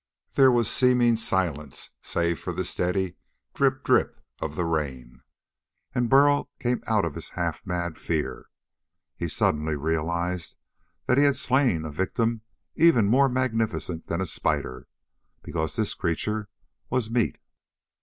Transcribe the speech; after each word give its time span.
There 0.33 0.51
was 0.51 0.67
seeming 0.67 1.15
silence, 1.15 1.91
save 2.01 2.39
for 2.39 2.53
the 2.53 2.63
steady 2.63 3.17
drip 3.53 3.83
drip 3.83 4.19
of 4.39 4.55
the 4.55 4.65
rain. 4.65 5.21
And 5.93 6.09
Burl 6.09 6.49
came 6.59 6.81
out 6.87 7.05
of 7.05 7.13
his 7.13 7.29
half 7.29 7.63
mad 7.67 7.99
fear: 7.99 8.47
he 9.15 9.27
suddenly 9.27 9.75
realized 9.75 10.55
that 11.05 11.19
he 11.19 11.23
had 11.23 11.35
slain 11.35 11.85
a 11.85 11.91
victim 11.91 12.41
even 12.75 13.05
more 13.05 13.29
magnificent 13.29 14.07
than 14.07 14.21
a 14.21 14.25
spider, 14.25 14.87
because 15.43 15.75
this 15.75 15.93
creature 15.93 16.49
was 16.89 17.11
meat. 17.11 17.37